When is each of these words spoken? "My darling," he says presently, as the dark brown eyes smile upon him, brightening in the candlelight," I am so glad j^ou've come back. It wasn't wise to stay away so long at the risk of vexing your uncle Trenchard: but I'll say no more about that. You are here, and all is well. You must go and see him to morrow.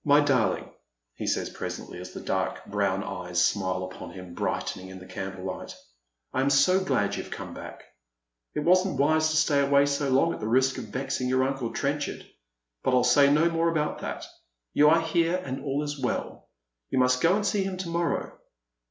"My 0.14 0.20
darling," 0.20 0.68
he 1.14 1.26
says 1.26 1.48
presently, 1.48 1.98
as 1.98 2.12
the 2.12 2.20
dark 2.20 2.66
brown 2.66 3.02
eyes 3.02 3.42
smile 3.42 3.84
upon 3.84 4.10
him, 4.10 4.34
brightening 4.34 4.88
in 4.88 4.98
the 4.98 5.06
candlelight," 5.06 5.74
I 6.34 6.42
am 6.42 6.50
so 6.50 6.80
glad 6.84 7.12
j^ou've 7.12 7.30
come 7.30 7.54
back. 7.54 7.84
It 8.52 8.60
wasn't 8.60 8.98
wise 9.00 9.30
to 9.30 9.36
stay 9.36 9.60
away 9.60 9.86
so 9.86 10.10
long 10.10 10.34
at 10.34 10.40
the 10.40 10.46
risk 10.46 10.76
of 10.76 10.88
vexing 10.92 11.30
your 11.30 11.42
uncle 11.42 11.72
Trenchard: 11.72 12.26
but 12.82 12.92
I'll 12.92 13.02
say 13.02 13.32
no 13.32 13.48
more 13.48 13.70
about 13.70 14.00
that. 14.00 14.26
You 14.74 14.90
are 14.90 15.00
here, 15.00 15.36
and 15.36 15.64
all 15.64 15.82
is 15.82 15.98
well. 15.98 16.50
You 16.90 16.98
must 16.98 17.22
go 17.22 17.34
and 17.34 17.46
see 17.46 17.64
him 17.64 17.78
to 17.78 17.88
morrow. 17.88 18.36